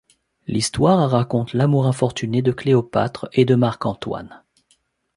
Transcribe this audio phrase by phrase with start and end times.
[0.47, 4.41] L'histoire raconte l'amour infortuné de Cléopâtre et de Marc Antoine.